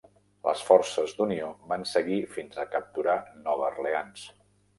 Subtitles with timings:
[0.45, 4.27] Les forces d'unió van seguir fins a capturar Nova Orleans.